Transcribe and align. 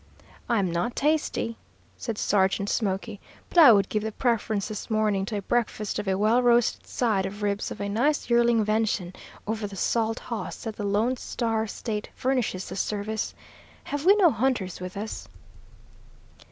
"I'm 0.49 0.71
not 0.71 0.95
tasty," 0.95 1.57
said 1.95 2.17
Sergeant 2.17 2.71
Smoky, 2.71 3.19
"but 3.49 3.59
I 3.59 3.71
would 3.71 3.87
give 3.87 4.01
the 4.01 4.11
preference 4.11 4.67
this 4.67 4.89
morning 4.89 5.25
to 5.27 5.37
a 5.37 5.41
breakfast 5.43 5.99
of 5.99 6.07
a 6.07 6.17
well 6.17 6.41
roasted 6.41 6.87
side 6.87 7.27
of 7.27 7.43
ribs 7.43 7.69
of 7.69 7.79
a 7.79 7.87
nice 7.87 8.27
yearling 8.27 8.65
venison 8.65 9.13
over 9.45 9.67
the 9.67 9.75
salt 9.75 10.17
hoss 10.17 10.63
that 10.63 10.75
the 10.77 10.83
Lone 10.85 11.17
Star 11.17 11.67
State 11.67 12.09
furnishes 12.15 12.67
this 12.67 12.81
service. 12.81 13.35
Have 13.83 14.03
we 14.03 14.15
no 14.15 14.31
hunters 14.31 14.79
with 14.79 14.97
us?" 14.97 15.27